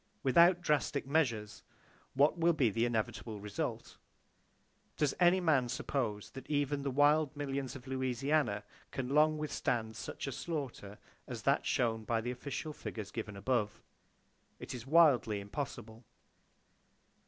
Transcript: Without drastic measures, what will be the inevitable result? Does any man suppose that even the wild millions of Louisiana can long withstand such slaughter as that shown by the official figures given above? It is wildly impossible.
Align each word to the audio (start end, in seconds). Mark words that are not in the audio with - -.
Without 0.23 0.63
drastic 0.63 1.05
measures, 1.05 1.61
what 2.15 2.35
will 2.35 2.53
be 2.53 2.71
the 2.71 2.85
inevitable 2.85 3.39
result? 3.39 3.97
Does 4.97 5.13
any 5.19 5.39
man 5.39 5.69
suppose 5.69 6.31
that 6.31 6.49
even 6.49 6.81
the 6.81 6.89
wild 6.89 7.35
millions 7.37 7.75
of 7.75 7.85
Louisiana 7.85 8.63
can 8.89 9.09
long 9.09 9.37
withstand 9.37 9.95
such 9.95 10.23
slaughter 10.33 10.97
as 11.27 11.43
that 11.43 11.67
shown 11.67 12.03
by 12.03 12.19
the 12.19 12.31
official 12.31 12.73
figures 12.73 13.11
given 13.11 13.37
above? 13.37 13.83
It 14.59 14.73
is 14.73 14.87
wildly 14.87 15.39
impossible. 15.39 16.03